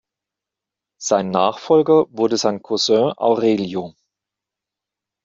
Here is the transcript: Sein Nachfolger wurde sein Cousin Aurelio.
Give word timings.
Sein 0.99 1.29
Nachfolger 1.29 2.07
wurde 2.09 2.35
sein 2.35 2.63
Cousin 2.63 3.13
Aurelio. 3.17 3.93